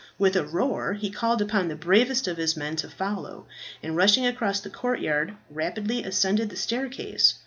[0.17, 3.45] With a roar he called upon the bravest of his men to follow,
[3.83, 7.35] and rushing across the courtyard, rapidly ascended the staircase.